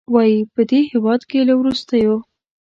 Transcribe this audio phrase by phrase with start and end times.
[0.13, 2.13] وايي، په دې هېواد کې له وروستیو